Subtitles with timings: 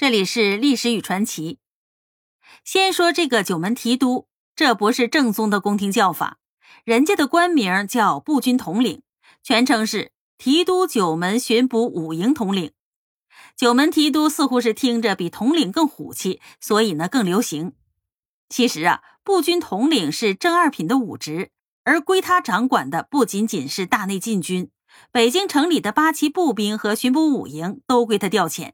[0.00, 1.58] 这里是历史与传奇。
[2.64, 6.38] 先说这个九门提督，这不是正宗的宫廷叫法，
[6.84, 9.02] 人家的官名叫步军统领，
[9.42, 12.72] 全称是提督九门巡捕五营统领。
[13.54, 17.74] 九门提督似乎是听着比统领更虎气，所以呢更流行。
[18.48, 21.50] 其实啊，步军统领是正二品的武职，
[21.84, 24.70] 而归他掌管的不仅仅是大内禁军，
[25.12, 28.72] 北京城里的八旗步兵和巡捕五营都归他调遣。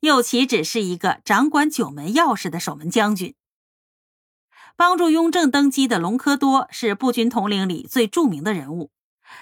[0.00, 3.34] 又岂止是一个掌管九门钥匙的守门将军？
[4.76, 8.90] 帮助雍正登基的隆科多是步军统领里最著名的人物。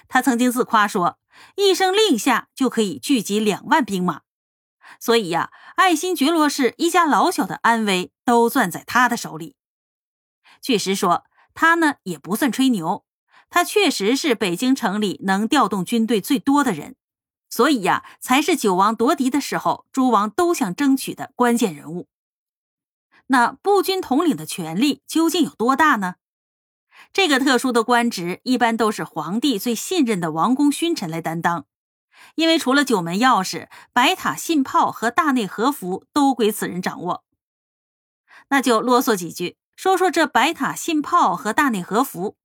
[0.09, 1.19] 他曾经自夸说
[1.57, 4.23] ：“一声令下就可以聚集两万兵马。”
[4.99, 9.55] 所以呀，爱新觉罗氏一家老小的安危都攥在他的手里。
[10.61, 13.05] 据实说，他呢也不算吹牛，
[13.49, 16.97] 他确实是北京城里能调动军队最多的人。
[17.51, 22.07] 所以呀，才是九王夺嫡的时候，诸王都想争取的关键人物。
[23.29, 26.17] 那步军统领的权力究竟有多大呢？
[27.13, 31.67] 这个特殊的官职一般都是皇帝最信任的王公勋臣来担当，
[32.35, 37.25] 因为除了九门钥匙，白塔信炮和大内和服都归此人掌握。
[38.49, 42.37] 那就啰嗦几句，说说这白塔信炮和大内和服。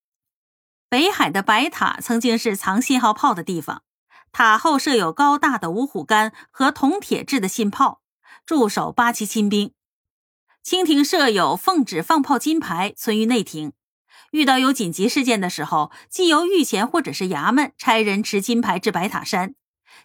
[0.90, 3.84] 北海的白塔曾经是藏信号炮的地方。
[4.34, 8.02] 塔后设有高大的五虎杆和铜铁制的信炮，
[8.48, 9.72] 驻守八旗亲兵。
[10.64, 13.74] 清廷设有奉旨放炮金牌，存于内廷。
[14.32, 19.54] 遇到有紧急事件的时候，即由御前或者是衙门差人持金牌至白塔山，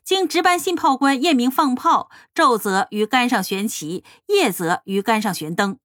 [0.04, 5.78] 经值班信炮官验明放炮，昼则于杆上悬旗，夜则于杆上悬灯。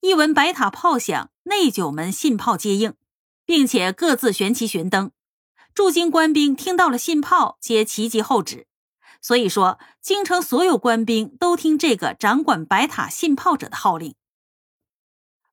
[0.00, 2.94] 一闻白塔炮响，内九门信炮接应，
[3.44, 5.10] 并且各自悬旗悬灯。
[5.78, 8.66] 驻京官兵听到了信炮，皆齐集候旨。
[9.22, 14.16] 所以说，京城所有官兵都听这个掌管白塔信炮者的号令。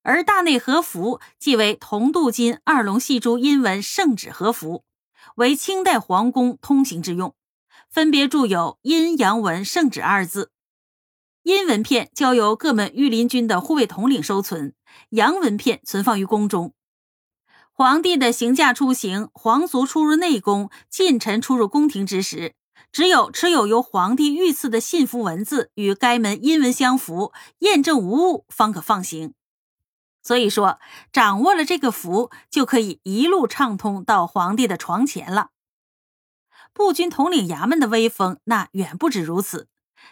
[0.01, 4.83] 而大内和服即为铜镀金二龙戏珠阴文圣旨和服，
[5.35, 7.35] 为清代皇宫通行之用，
[7.91, 10.49] 分别铸有阴阳文圣旨二字。
[11.43, 14.73] 阴文片交由各门御林军的护卫统领收存，
[15.09, 16.73] 阳文片存放于宫中。
[17.77, 22.53] 皇帝的行驾出行、皇族出入内宫、近臣出入宫廷之时，
[22.89, 29.33] 只有持有由皇帝御赐的信符文字与该门阴文相符，验证无误，方可放行。
[30.23, 30.79] 所以说，
[31.11, 35.49] 掌握了这个符，就可以一路畅通到皇帝的床前了。
[36.71, 39.67] 步军统领衙门的威风，那远不止如此。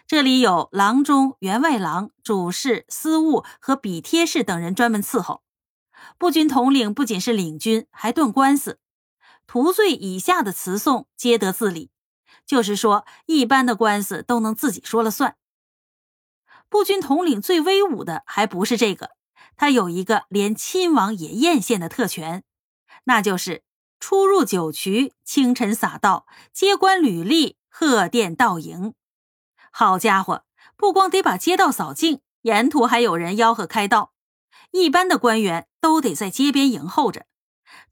[0.06, 5.43] 这里有郎中、员外郎、主事、司务和笔帖士等人专门伺候。
[6.18, 8.78] 步军统领不仅是领军，还断官司，
[9.46, 11.90] 徒罪以下的词讼皆得自理，
[12.46, 15.36] 就是说，一般的官司都能自己说了算。
[16.68, 19.10] 步军统领最威武的还不是这个，
[19.56, 22.42] 他有一个连亲王也艳羡的特权，
[23.04, 23.62] 那就是
[24.00, 28.94] 出入九渠，清晨洒道，接官履历，贺电道迎。
[29.70, 30.44] 好家伙，
[30.76, 34.13] 不光得把街道扫净，沿途还有人吆喝开道。
[34.76, 37.26] 一般的官员都得在街边迎候着，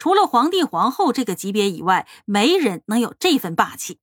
[0.01, 4.01] 除了皇帝、皇后这个级别以外，没人能有这份霸气。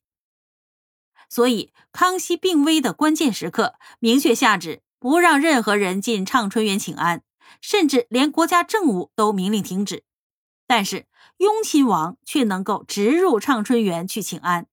[1.27, 7.21] 所以，康熙病危的关键时刻，明确下旨不让任何人进畅春园请安，
[7.59, 10.05] 甚至连国家政务都明令停止。
[10.65, 11.07] 但是，
[11.39, 14.67] 雍亲王却能够直入畅春园去请安，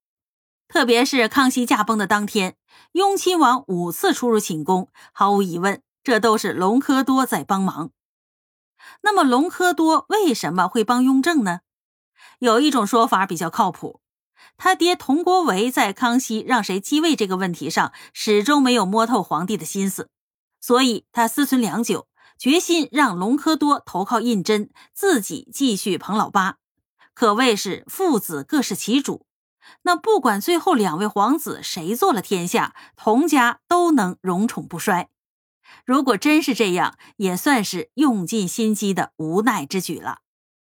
[0.68, 2.56] 特别是康熙驾崩的当天，
[2.92, 7.90] 雍亲王五次出入寝宫，毫无疑问，这都是隆科多在帮忙。
[9.02, 11.60] 那么隆科多为什么会帮雍正呢？
[12.38, 14.00] 有一种说法比较靠谱，
[14.56, 20.10] 他爹佟国维在康熙让谁继位这个问题上始终没有摸透皇帝的心思，
[20.60, 26.56] 所以他思忖良久，决心让隆科多投靠胤禛，自己继续捧老八，
[27.14, 29.26] 可谓是父子各是其主。
[29.82, 35.08] 那不管最后两位皇子谁做了天下，佟家都能荣宠不衰。
[35.84, 40.18] 如果真是这样，也算是用尽心机的无奈之举了。